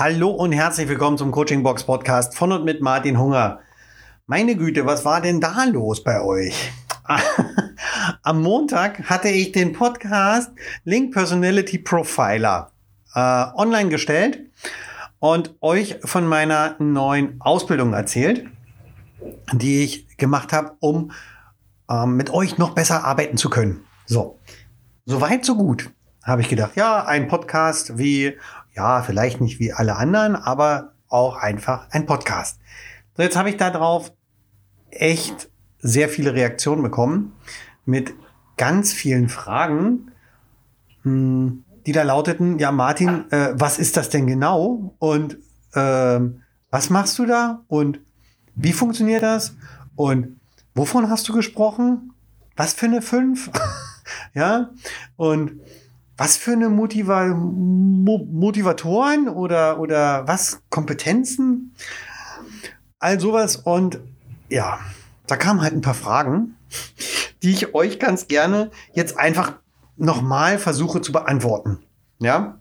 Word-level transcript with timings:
Hallo 0.00 0.30
und 0.30 0.52
herzlich 0.52 0.88
willkommen 0.88 1.18
zum 1.18 1.30
Coaching 1.30 1.62
Box 1.62 1.84
Podcast 1.84 2.34
von 2.34 2.52
und 2.52 2.64
mit 2.64 2.80
Martin 2.80 3.18
Hunger. 3.18 3.60
Meine 4.26 4.56
Güte, 4.56 4.86
was 4.86 5.04
war 5.04 5.20
denn 5.20 5.42
da 5.42 5.64
los 5.64 6.02
bei 6.02 6.22
euch? 6.22 6.72
Am 8.22 8.40
Montag 8.40 9.10
hatte 9.10 9.28
ich 9.28 9.52
den 9.52 9.74
Podcast 9.74 10.52
Link 10.84 11.12
Personality 11.12 11.76
Profiler 11.76 12.70
äh, 13.14 13.18
online 13.54 13.90
gestellt 13.90 14.40
und 15.18 15.54
euch 15.60 15.98
von 16.02 16.26
meiner 16.26 16.76
neuen 16.78 17.38
Ausbildung 17.38 17.92
erzählt, 17.92 18.46
die 19.52 19.84
ich 19.84 20.16
gemacht 20.16 20.54
habe, 20.54 20.76
um 20.80 21.12
äh, 21.90 22.06
mit 22.06 22.30
euch 22.32 22.56
noch 22.56 22.70
besser 22.70 23.04
arbeiten 23.04 23.36
zu 23.36 23.50
können. 23.50 23.84
So, 24.06 24.38
soweit 25.04 25.44
so 25.44 25.56
gut, 25.56 25.90
habe 26.24 26.40
ich 26.40 26.48
gedacht. 26.48 26.74
Ja, 26.74 27.04
ein 27.04 27.28
Podcast 27.28 27.98
wie 27.98 28.38
ja, 28.74 29.02
vielleicht 29.02 29.40
nicht 29.40 29.58
wie 29.58 29.72
alle 29.72 29.96
anderen, 29.96 30.36
aber 30.36 30.92
auch 31.08 31.36
einfach 31.36 31.88
ein 31.90 32.06
Podcast. 32.06 32.60
So, 33.16 33.22
jetzt 33.22 33.36
habe 33.36 33.50
ich 33.50 33.56
darauf 33.56 34.12
echt 34.90 35.50
sehr 35.80 36.08
viele 36.08 36.34
Reaktionen 36.34 36.82
bekommen 36.82 37.32
mit 37.84 38.14
ganz 38.56 38.92
vielen 38.92 39.28
Fragen, 39.28 40.12
hm, 41.02 41.64
die 41.86 41.92
da 41.92 42.02
lauteten, 42.02 42.58
ja 42.58 42.72
Martin, 42.72 43.30
äh, 43.30 43.52
was 43.54 43.78
ist 43.78 43.96
das 43.96 44.10
denn 44.10 44.26
genau? 44.26 44.94
Und 44.98 45.38
äh, 45.72 46.20
was 46.70 46.90
machst 46.90 47.18
du 47.18 47.26
da? 47.26 47.64
Und 47.68 48.00
wie 48.54 48.72
funktioniert 48.72 49.22
das? 49.22 49.56
Und 49.96 50.40
wovon 50.74 51.08
hast 51.08 51.28
du 51.28 51.32
gesprochen? 51.32 52.12
Was 52.56 52.74
für 52.74 52.86
eine 52.86 53.02
fünf? 53.02 53.50
ja, 54.34 54.70
und 55.16 55.60
was 56.20 56.36
für 56.36 56.52
eine 56.52 56.68
Motiva 56.68 57.28
Mo 57.28 58.18
Motivatoren 58.30 59.26
oder, 59.26 59.80
oder 59.80 60.28
was? 60.28 60.60
Kompetenzen? 60.68 61.74
All 62.98 63.18
sowas. 63.18 63.56
Und 63.56 64.00
ja, 64.50 64.80
da 65.26 65.36
kamen 65.36 65.62
halt 65.62 65.72
ein 65.72 65.80
paar 65.80 65.94
Fragen, 65.94 66.56
die 67.42 67.52
ich 67.52 67.74
euch 67.74 67.98
ganz 67.98 68.28
gerne 68.28 68.70
jetzt 68.92 69.18
einfach 69.18 69.54
nochmal 69.96 70.58
versuche 70.58 71.00
zu 71.00 71.10
beantworten. 71.10 71.78
Ja, 72.18 72.60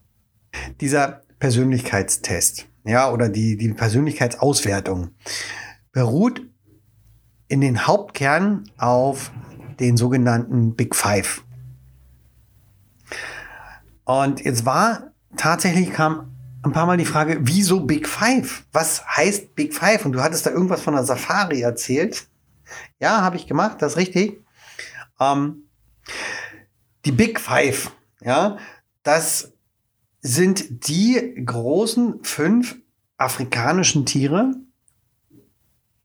dieser 0.80 1.24
Persönlichkeitstest, 1.40 2.66
ja, 2.86 3.12
oder 3.12 3.28
die, 3.28 3.58
die 3.58 3.74
Persönlichkeitsauswertung 3.74 5.10
beruht 5.92 6.48
in 7.50 7.60
den 7.60 7.88
Hauptkern 7.88 8.72
auf 8.78 9.34
den 9.82 9.98
sogenannten 9.98 10.76
Big 10.76 10.96
Five. 10.96 11.44
Und 14.10 14.44
jetzt 14.44 14.66
war 14.66 15.12
tatsächlich 15.38 15.94
kam 15.94 16.36
ein 16.64 16.72
paar 16.72 16.88
Mal 16.88 16.98
die 16.98 17.06
Frage, 17.06 17.42
wieso 17.42 17.82
Big 17.82 18.08
Five? 18.08 18.66
Was 18.72 19.06
heißt 19.06 19.54
Big 19.54 19.72
Five? 19.72 20.04
Und 20.04 20.14
du 20.14 20.22
hattest 20.24 20.48
da 20.48 20.50
irgendwas 20.50 20.82
von 20.82 20.96
der 20.96 21.04
Safari 21.04 21.62
erzählt. 21.62 22.28
Ja, 23.00 23.22
habe 23.22 23.36
ich 23.36 23.46
gemacht, 23.46 23.84
das 23.84 23.92
ist 23.92 23.98
richtig. 24.00 24.44
Ähm, 25.20 25.66
die 27.06 27.12
Big 27.12 27.40
Five, 27.40 27.92
ja, 28.22 28.58
das 29.04 29.54
sind 30.22 30.88
die 30.88 31.44
großen 31.46 32.24
fünf 32.24 32.78
afrikanischen 33.18 34.08
Tiere, 34.08 34.56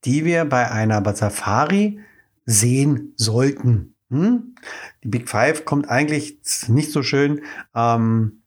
die 0.05 0.27
wir 0.27 0.45
bei 0.45 0.71
einer 0.71 1.03
Safari 1.17 2.01
sehen 2.45 3.15
sollten. 3.17 3.94
Hm? 4.15 4.55
Die 5.03 5.09
Big 5.09 5.29
Five 5.29 5.65
kommt 5.65 5.89
eigentlich 5.89 6.39
nicht 6.69 6.93
so 6.93 7.03
schön 7.03 7.43
ähm, 7.75 8.43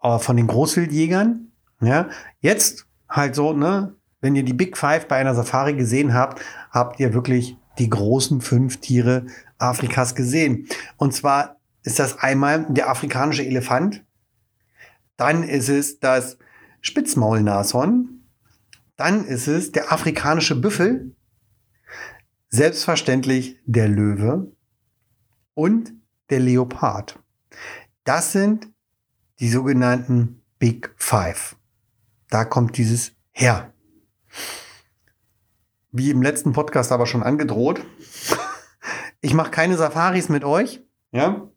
von 0.00 0.36
den 0.38 0.46
Großwildjägern. 0.46 1.52
Ja, 1.82 2.08
jetzt 2.40 2.86
halt 3.10 3.34
so, 3.34 3.52
ne? 3.52 3.94
Wenn 4.22 4.36
ihr 4.36 4.44
die 4.44 4.54
Big 4.54 4.78
Five 4.78 5.06
bei 5.08 5.16
einer 5.16 5.34
Safari 5.34 5.74
gesehen 5.74 6.14
habt, 6.14 6.42
habt 6.70 6.98
ihr 6.98 7.12
wirklich 7.12 7.58
die 7.78 7.90
großen 7.90 8.40
fünf 8.40 8.78
Tiere 8.78 9.26
Afrikas 9.58 10.14
gesehen. 10.14 10.68
Und 10.96 11.12
zwar 11.12 11.56
ist 11.82 11.98
das 11.98 12.18
einmal 12.18 12.66
der 12.70 12.88
afrikanische 12.88 13.44
Elefant, 13.44 14.04
dann 15.16 15.42
ist 15.42 15.68
es 15.68 15.98
das 15.98 16.38
Spitzmaulnashorn, 16.80 18.24
dann 18.96 19.26
ist 19.26 19.48
es 19.48 19.72
der 19.72 19.92
afrikanische 19.92 20.58
Büffel, 20.58 21.14
selbstverständlich 22.48 23.58
der 23.66 23.88
Löwe 23.88 24.52
und 25.54 25.92
der 26.30 26.40
Leopard. 26.40 27.18
Das 28.04 28.32
sind 28.32 28.68
die 29.40 29.48
sogenannten 29.48 30.42
Big 30.58 30.94
Five. 30.96 31.56
Da 32.30 32.44
kommt 32.44 32.76
dieses 32.76 33.12
her. 33.32 33.72
Wie 35.90 36.10
im 36.10 36.22
letzten 36.22 36.52
Podcast 36.52 36.92
aber 36.92 37.06
schon 37.06 37.22
angedroht. 37.22 37.84
Ich 39.24 39.34
mache 39.34 39.52
keine 39.52 39.76
Safaris 39.76 40.28
mit 40.28 40.42
euch, 40.42 40.82
ja, 41.12 41.48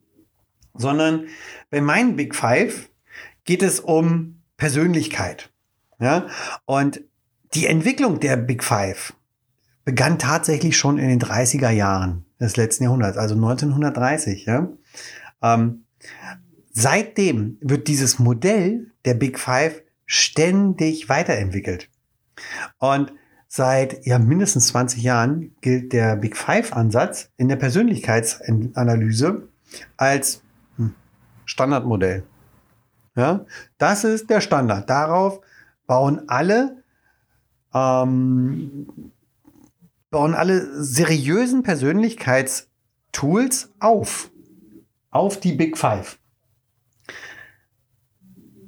sondern 0.75 1.25
bei 1.71 1.81
meinen 1.81 2.15
Big 2.15 2.35
Five 2.35 2.91
geht 3.43 3.63
es 3.63 3.79
um 3.79 4.43
Persönlichkeit, 4.55 5.51
ja, 5.99 6.27
und 6.65 7.01
die 7.55 7.65
Entwicklung 7.65 8.19
der 8.19 8.37
Big 8.37 8.63
Five 8.63 9.15
begann 9.83 10.19
tatsächlich 10.19 10.77
schon 10.77 10.99
in 10.99 11.07
den 11.07 11.19
30er 11.19 11.71
Jahren 11.71 12.24
des 12.39 12.57
letzten 12.57 12.83
Jahrhunderts, 12.83 13.17
also 13.17 13.35
1930. 13.35 14.45
Ja? 14.45 14.69
Ähm, 15.41 15.85
seitdem 16.71 17.57
wird 17.61 17.87
dieses 17.87 18.19
Modell 18.19 18.91
der 19.05 19.13
Big 19.13 19.39
Five 19.39 19.81
ständig 20.05 21.09
weiterentwickelt. 21.09 21.89
Und 22.77 23.13
seit 23.47 24.05
ja 24.05 24.19
mindestens 24.19 24.67
20 24.67 25.01
Jahren 25.01 25.55
gilt 25.61 25.93
der 25.93 26.15
Big 26.17 26.35
Five-Ansatz 26.35 27.29
in 27.37 27.47
der 27.47 27.55
Persönlichkeitsanalyse 27.55 29.47
als 29.97 30.41
hm, 30.77 30.93
Standardmodell. 31.45 32.23
Ja, 33.15 33.45
das 33.77 34.03
ist 34.03 34.29
der 34.29 34.41
Standard. 34.41 34.89
Darauf 34.89 35.39
bauen 35.87 36.27
alle 36.27 36.83
ähm, 37.73 39.11
bauen 40.15 40.33
alle 40.33 40.81
seriösen 40.81 41.61
Persönlichkeitstools 41.61 43.73
auf. 43.81 44.31
Auf 45.11 45.41
die 45.41 45.51
Big 45.51 45.77
Five. 45.77 46.17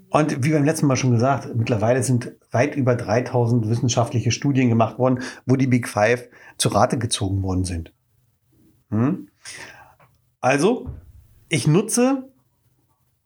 Und 0.09 0.43
wie 0.43 0.51
beim 0.51 0.65
letzten 0.65 0.87
Mal 0.87 0.97
schon 0.97 1.13
gesagt, 1.13 1.55
mittlerweile 1.55 2.03
sind 2.03 2.33
weit 2.51 2.75
über 2.75 2.95
3000 2.95 3.69
wissenschaftliche 3.69 4.31
Studien 4.31 4.67
gemacht 4.67 4.99
worden, 4.99 5.23
wo 5.45 5.55
die 5.55 5.67
Big 5.67 5.87
Five 5.87 6.27
zu 6.57 6.67
Rate 6.67 6.97
gezogen 6.97 7.41
worden 7.43 7.63
sind. 7.63 7.93
Hm? 8.89 9.29
Also, 10.41 10.89
ich 11.47 11.65
nutze 11.65 12.29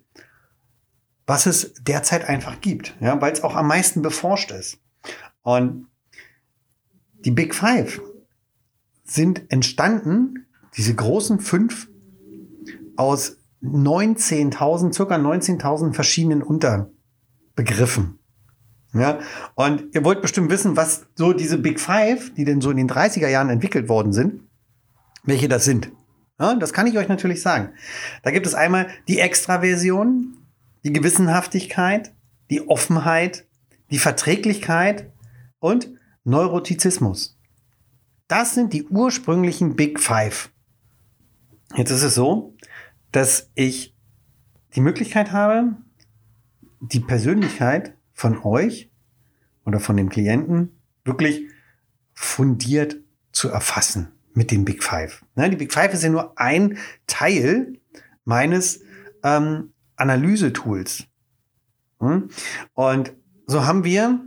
was 1.28 1.46
es 1.46 1.74
derzeit 1.82 2.30
einfach 2.30 2.62
gibt, 2.62 2.96
ja, 3.02 3.22
weil 3.22 3.34
es 3.34 3.44
auch 3.44 3.54
am 3.54 3.68
meisten 3.68 4.02
beforscht 4.02 4.52
ist. 4.52 4.80
Und 5.42 5.88
die 7.26 7.32
Big 7.32 7.54
Five 7.54 8.00
sind 9.04 9.52
entstanden, 9.52 10.46
diese 10.78 10.96
großen 10.96 11.42
fünf, 11.42 11.90
aus 12.96 13.36
19.000, 13.62 14.94
circa 14.94 15.16
19.000 15.16 15.92
verschiedenen 15.92 16.42
Unterbegriffen. 16.42 18.20
Ja, 18.94 19.20
und 19.56 19.94
ihr 19.94 20.06
wollt 20.06 20.22
bestimmt 20.22 20.50
wissen, 20.50 20.78
was 20.78 21.08
so 21.16 21.34
diese 21.34 21.58
Big 21.58 21.82
Five, 21.82 22.34
die 22.36 22.46
denn 22.46 22.62
so 22.62 22.72
in 22.72 22.78
den 22.78 22.90
30er 22.90 23.28
Jahren 23.28 23.50
entwickelt 23.50 23.90
worden 23.90 24.14
sind, 24.14 24.44
welche 25.24 25.48
das 25.48 25.66
sind. 25.66 25.92
Ja, 26.40 26.56
das 26.56 26.72
kann 26.72 26.88
ich 26.88 26.98
euch 26.98 27.10
natürlich 27.10 27.42
sagen. 27.42 27.74
Da 28.24 28.32
gibt 28.32 28.48
es 28.48 28.56
einmal 28.56 28.88
die 29.08 29.20
Extraversion, 29.20 30.38
die 30.84 30.94
Gewissenhaftigkeit, 30.94 32.14
die 32.50 32.68
Offenheit, 32.68 33.46
die 33.92 34.00
Verträglichkeit 34.00 35.12
und 35.60 35.90
Neurotizismus. 36.24 37.38
Das 38.28 38.54
sind 38.54 38.72
die 38.74 38.86
ursprünglichen 38.88 39.76
Big 39.76 40.00
Five. 40.00 40.50
Jetzt 41.76 41.92
ist 41.92 42.04
es 42.04 42.16
so, 42.16 42.56
dass 43.12 43.50
ich 43.56 43.96
die 44.76 44.82
Möglichkeit 44.82 45.32
habe, 45.32 45.76
die 46.80 47.00
Persönlichkeit 47.00 47.94
von 48.14 48.42
euch 48.44 48.90
oder 49.66 49.80
von 49.80 49.98
dem 49.98 50.10
Klienten 50.10 50.80
wirklich 51.04 51.48
fundiert 52.14 52.98
zu 53.32 53.50
erfassen 53.50 54.19
mit 54.40 54.52
den 54.52 54.64
Big 54.64 54.86
Five. 54.86 55.26
Ne, 55.36 55.50
die 55.50 55.58
Big 55.58 55.74
Five 55.74 55.94
ist 55.94 56.02
ja 56.02 56.10
nur 56.10 56.40
ein 56.40 56.78
Teil 57.08 57.74
meines 58.24 58.82
ähm, 59.22 59.74
Analyse-Tools. 59.98 61.04
Hm? 62.00 62.30
Und 62.74 63.14
so 63.48 63.66
haben 63.66 63.84
wir 63.84 64.22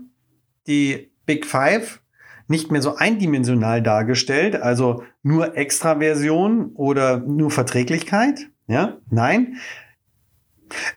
die 0.67 1.11
Big 1.25 1.47
Five 1.47 2.03
nicht 2.47 2.71
mehr 2.71 2.83
so 2.83 2.97
eindimensional 2.97 3.81
dargestellt, 3.83 4.55
also 4.55 5.03
nur 5.23 5.57
Extraversion 5.57 6.73
oder 6.75 7.17
nur 7.17 7.51
Verträglichkeit. 7.51 8.51
Ja, 8.67 8.99
nein. 9.09 9.57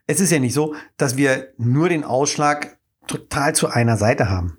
Es 0.07 0.19
ist 0.19 0.31
ja 0.33 0.39
nicht 0.39 0.53
so, 0.53 0.75
dass 0.97 1.15
wir 1.15 1.53
nur 1.57 1.87
den 1.87 2.03
Ausschlag 2.03 2.77
total 3.07 3.55
zu 3.55 3.69
einer 3.69 3.95
Seite 3.95 4.29
haben. 4.29 4.57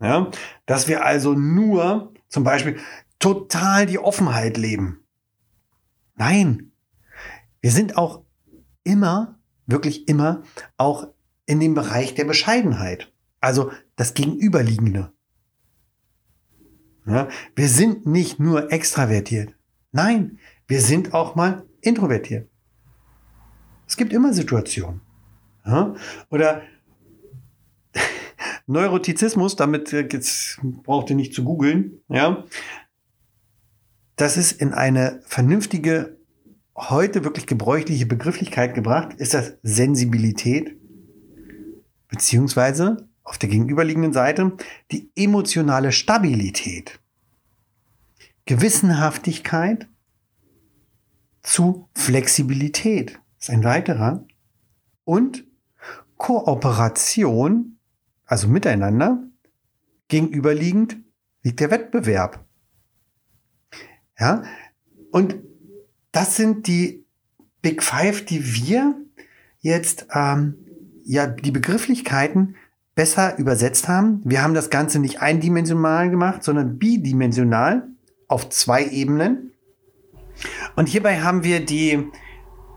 Ja, 0.00 0.30
dass 0.64 0.86
wir 0.86 1.04
also 1.04 1.32
nur 1.34 2.12
zum 2.28 2.44
Beispiel 2.44 2.78
total 3.22 3.86
die 3.86 4.00
Offenheit 4.00 4.58
leben. 4.58 5.04
Nein, 6.16 6.72
wir 7.60 7.70
sind 7.70 7.96
auch 7.96 8.24
immer, 8.82 9.38
wirklich 9.66 10.08
immer, 10.08 10.42
auch 10.76 11.06
in 11.46 11.60
dem 11.60 11.74
Bereich 11.74 12.14
der 12.14 12.24
Bescheidenheit. 12.24 13.12
Also 13.40 13.70
das 13.96 14.14
Gegenüberliegende. 14.14 15.12
Ja, 17.06 17.28
wir 17.54 17.68
sind 17.68 18.06
nicht 18.06 18.40
nur 18.40 18.72
extravertiert. 18.72 19.54
Nein, 19.92 20.38
wir 20.66 20.80
sind 20.80 21.14
auch 21.14 21.34
mal 21.34 21.64
introvertiert. 21.80 22.48
Es 23.86 23.96
gibt 23.96 24.12
immer 24.12 24.32
Situationen. 24.32 25.00
Ja, 25.64 25.94
oder 26.28 26.62
Neurotizismus, 28.66 29.54
damit 29.54 29.92
äh, 29.92 30.08
braucht 30.82 31.10
ihr 31.10 31.16
nicht 31.16 31.34
zu 31.34 31.44
googeln, 31.44 32.00
ja. 32.08 32.44
Das 34.22 34.36
ist 34.36 34.52
in 34.52 34.72
eine 34.72 35.20
vernünftige, 35.24 36.16
heute 36.76 37.24
wirklich 37.24 37.44
gebräuchliche 37.44 38.06
Begrifflichkeit 38.06 38.72
gebracht, 38.72 39.14
ist 39.14 39.34
das 39.34 39.54
Sensibilität, 39.64 40.76
beziehungsweise 42.06 43.08
auf 43.24 43.36
der 43.36 43.48
gegenüberliegenden 43.48 44.12
Seite 44.12 44.56
die 44.92 45.10
emotionale 45.16 45.90
Stabilität, 45.90 47.00
Gewissenhaftigkeit 48.44 49.88
zu 51.42 51.88
Flexibilität 51.92 53.18
ist 53.40 53.50
ein 53.50 53.64
weiterer. 53.64 54.24
Und 55.02 55.48
Kooperation 56.16 57.76
also 58.24 58.46
miteinander, 58.46 59.24
gegenüberliegend 60.06 60.98
liegt 61.42 61.58
der 61.58 61.72
Wettbewerb. 61.72 62.46
Ja, 64.18 64.42
und 65.10 65.36
das 66.12 66.36
sind 66.36 66.66
die 66.66 67.04
Big 67.62 67.82
Five, 67.82 68.24
die 68.24 68.44
wir 68.44 68.94
jetzt, 69.60 70.06
ähm, 70.14 70.54
ja, 71.04 71.26
die 71.26 71.50
Begrifflichkeiten 71.50 72.56
besser 72.94 73.38
übersetzt 73.38 73.88
haben. 73.88 74.20
Wir 74.24 74.42
haben 74.42 74.54
das 74.54 74.70
Ganze 74.70 74.98
nicht 74.98 75.22
eindimensional 75.22 76.10
gemacht, 76.10 76.44
sondern 76.44 76.78
bidimensional 76.78 77.88
auf 78.28 78.48
zwei 78.50 78.84
Ebenen. 78.86 79.52
Und 80.76 80.88
hierbei 80.88 81.20
haben 81.20 81.44
wir 81.44 81.64
die, 81.64 82.10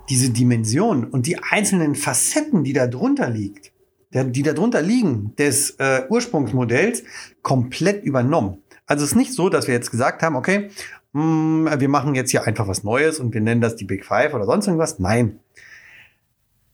diese 0.10 0.30
Dimension 0.30 1.06
und 1.06 1.26
die 1.28 1.40
einzelnen 1.40 1.96
Facetten, 1.96 2.64
die 2.64 2.74
da 2.74 2.88
drunter 2.88 3.30
liegt, 3.30 3.72
die 4.12 4.44
darunter 4.44 4.82
liegen, 4.82 5.36
des 5.38 5.72
äh, 5.72 6.04
Ursprungsmodells, 6.10 7.04
komplett 7.42 8.04
übernommen. 8.04 8.62
Also 8.86 9.04
es 9.04 9.12
ist 9.12 9.16
nicht 9.16 9.34
so, 9.34 9.50
dass 9.50 9.68
wir 9.68 9.74
jetzt 9.74 9.92
gesagt 9.92 10.22
haben, 10.22 10.36
okay, 10.36 10.70
hm, 11.16 11.70
wir 11.78 11.88
machen 11.88 12.14
jetzt 12.14 12.32
hier 12.32 12.46
einfach 12.46 12.68
was 12.68 12.84
Neues 12.84 13.22
und 13.22 13.34
wir 13.34 13.40
nennen 13.40 13.62
das 13.62 13.78
die 13.78 13.86
Big 13.86 14.04
Five 14.04 14.34
oder 14.34 14.46
sonst 14.46 14.68
irgendwas. 14.68 15.00
Nein. 15.00 15.40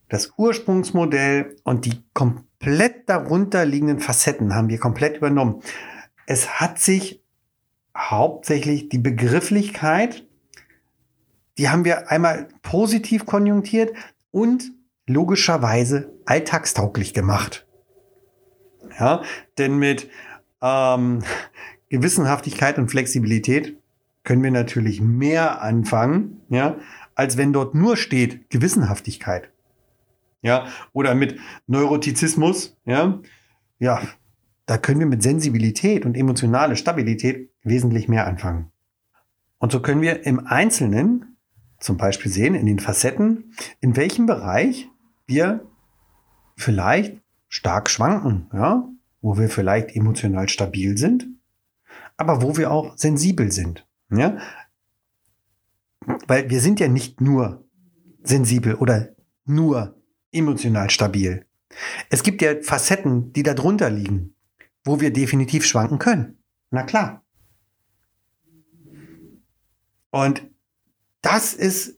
Das 0.10 0.34
Ursprungsmodell 0.36 1.56
und 1.64 1.86
die 1.86 2.02
komplett 2.16 3.08
darunter 3.08 3.66
liegenden 3.66 4.00
Facetten 4.00 4.56
haben 4.56 4.68
wir 4.68 4.80
komplett 4.80 5.18
übernommen. 5.18 5.62
Es 6.26 6.60
hat 6.60 6.80
sich 6.80 7.22
hauptsächlich 7.96 8.90
die 8.90 8.98
Begrifflichkeit, 8.98 10.26
die 11.60 11.70
haben 11.70 11.86
wir 11.86 12.10
einmal 12.10 12.48
positiv 12.64 13.28
konjunktiert 13.28 13.96
und 14.32 14.72
logischerweise 15.06 16.16
alltagstauglich 16.26 17.14
gemacht. 17.14 17.68
Ja, 19.00 19.22
denn 19.60 19.78
mit 19.78 20.10
ähm, 20.64 21.24
Gewissenhaftigkeit 21.90 22.80
und 22.80 22.90
Flexibilität 22.90 23.78
können 24.24 24.44
wir 24.44 24.52
natürlich 24.52 25.02
mehr 25.02 25.62
anfangen, 25.62 26.42
ja, 26.50 26.78
als 27.16 27.38
wenn 27.38 27.54
dort 27.54 27.76
nur 27.76 27.98
steht 27.98 28.50
Gewissenhaftigkeit. 28.50 29.50
Ja, 30.42 30.68
oder 30.94 31.14
mit 31.14 31.40
Neurotizismus, 31.68 32.78
ja, 32.86 33.20
ja, 33.80 34.02
da 34.66 34.78
können 34.78 35.00
wir 35.00 35.08
mit 35.08 35.22
Sensibilität 35.22 36.06
und 36.06 36.16
emotionale 36.16 36.76
Stabilität 36.76 37.52
wesentlich 37.64 38.08
mehr 38.08 38.28
anfangen. 38.28 38.72
Und 39.60 39.72
so 39.72 39.82
können 39.82 40.02
wir 40.02 40.26
im 40.26 40.46
Einzelnen 40.48 41.38
zum 41.80 41.98
Beispiel 41.98 42.32
sehen, 42.32 42.56
in 42.56 42.66
den 42.66 42.80
Facetten, 42.80 43.54
in 43.80 43.96
welchem 43.96 44.28
Bereich 44.28 44.88
wir 45.28 45.68
vielleicht 46.56 47.18
stark 47.50 47.90
schwanken, 47.90 48.50
ja, 48.54 48.88
wo 49.22 49.38
wir 49.38 49.50
vielleicht 49.50 49.96
emotional 49.96 50.48
stabil 50.48 50.98
sind, 50.98 51.28
aber 52.18 52.42
wo 52.42 52.58
wir 52.58 52.72
auch 52.72 52.98
sensibel 52.98 53.52
sind, 53.52 53.86
ja. 54.12 54.38
Weil 56.28 56.50
wir 56.50 56.62
sind 56.62 56.80
ja 56.80 56.88
nicht 56.88 57.22
nur 57.22 57.68
sensibel 58.24 58.76
oder 58.76 59.16
nur 59.46 60.02
emotional 60.32 60.90
stabil. 60.90 61.46
Es 62.10 62.24
gibt 62.24 62.42
ja 62.42 62.62
Facetten, 62.62 63.34
die 63.34 63.44
darunter 63.44 63.90
liegen, 63.90 64.36
wo 64.84 65.00
wir 65.00 65.12
definitiv 65.14 65.66
schwanken 65.66 66.00
können. 66.00 66.44
Na 66.70 66.84
klar. 66.84 67.24
Und 70.10 70.50
das 71.22 71.54
ist, 71.54 71.98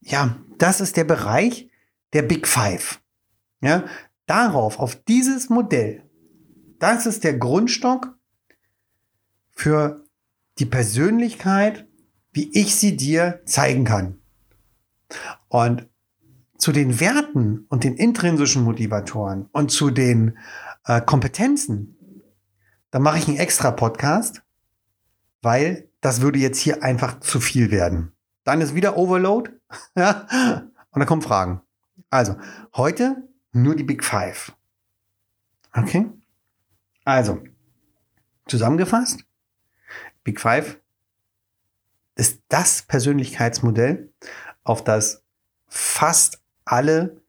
ja, 0.00 0.40
das 0.58 0.80
ist 0.80 0.96
der 0.96 1.04
Bereich, 1.04 1.70
der 2.12 2.22
Big 2.22 2.46
Five. 2.48 3.00
Ja, 3.60 3.84
darauf, 4.26 4.78
auf 4.78 4.96
dieses 5.04 5.48
Modell, 5.48 6.08
das 6.78 7.06
ist 7.06 7.24
der 7.24 7.38
Grundstock 7.38 8.18
für 9.52 10.03
die 10.58 10.66
Persönlichkeit, 10.66 11.86
wie 12.32 12.50
ich 12.52 12.76
sie 12.76 12.96
dir 12.96 13.40
zeigen 13.44 13.84
kann. 13.84 14.18
Und 15.48 15.88
zu 16.58 16.72
den 16.72 17.00
Werten 17.00 17.66
und 17.68 17.84
den 17.84 17.94
intrinsischen 17.96 18.64
Motivatoren 18.64 19.48
und 19.52 19.70
zu 19.70 19.90
den 19.90 20.38
äh, 20.84 21.00
Kompetenzen, 21.00 21.96
da 22.90 22.98
mache 22.98 23.18
ich 23.18 23.28
einen 23.28 23.36
extra 23.36 23.70
Podcast, 23.70 24.42
weil 25.42 25.88
das 26.00 26.20
würde 26.20 26.38
jetzt 26.38 26.58
hier 26.58 26.82
einfach 26.82 27.20
zu 27.20 27.40
viel 27.40 27.70
werden. 27.70 28.12
Dann 28.44 28.60
ist 28.60 28.74
wieder 28.74 28.96
Overload 28.96 29.50
und 29.94 30.02
dann 30.04 31.06
kommen 31.06 31.22
Fragen. 31.22 31.60
Also, 32.10 32.36
heute 32.76 33.28
nur 33.52 33.74
die 33.74 33.84
Big 33.84 34.04
Five. 34.04 34.52
Okay? 35.72 36.06
Also, 37.04 37.42
zusammengefasst, 38.46 39.24
Big 40.24 40.40
Five 40.40 40.80
ist 42.16 42.40
das 42.48 42.82
Persönlichkeitsmodell, 42.82 44.10
auf 44.62 44.82
das 44.82 45.22
fast 45.68 46.40
alle 46.64 47.20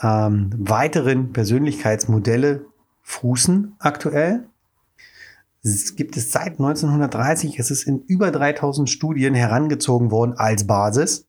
ähm, 0.00 0.50
weiteren 0.56 1.32
Persönlichkeitsmodelle 1.32 2.64
fußen 3.02 3.74
aktuell. 3.78 4.48
Es 5.62 5.96
gibt 5.96 6.16
es 6.16 6.30
seit 6.30 6.52
1930, 6.52 7.58
es 7.58 7.70
ist 7.70 7.84
in 7.84 8.02
über 8.02 8.30
3000 8.30 8.88
Studien 8.88 9.34
herangezogen 9.34 10.10
worden 10.10 10.34
als 10.36 10.66
Basis. 10.66 11.26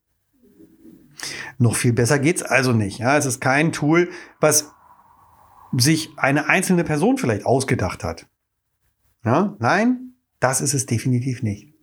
Noch 1.57 1.75
viel 1.75 1.93
besser 1.93 2.19
geht's 2.19 2.43
also 2.43 2.71
nicht. 2.71 2.99
Ja, 2.99 3.17
es 3.17 3.25
ist 3.25 3.41
kein 3.41 3.71
Tool, 3.71 4.09
was 4.39 4.71
sich 5.73 6.09
eine 6.17 6.47
einzelne 6.47 6.83
Person 6.83 7.17
vielleicht 7.17 7.45
ausgedacht 7.45 8.03
hat. 8.03 8.27
Ja, 9.25 9.55
nein, 9.59 10.08
das 10.39 10.61
ist 10.61 10.73
es 10.73 10.85
definitiv 10.85 11.43
nicht. 11.43 11.73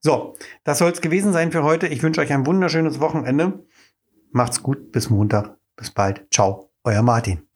So, 0.00 0.36
das 0.64 0.78
soll 0.78 0.90
es 0.90 1.00
gewesen 1.00 1.32
sein 1.32 1.52
für 1.52 1.62
heute. 1.62 1.86
Ich 1.86 2.02
wünsche 2.02 2.20
euch 2.20 2.32
ein 2.32 2.46
wunderschönes 2.46 3.00
Wochenende. 3.00 3.66
Macht's 4.32 4.62
gut, 4.62 4.92
bis 4.92 5.10
Montag. 5.10 5.56
Bis 5.76 5.90
bald. 5.90 6.26
Ciao, 6.30 6.70
euer 6.84 7.02
Martin. 7.02 7.49